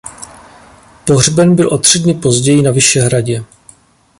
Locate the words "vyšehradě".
2.71-3.43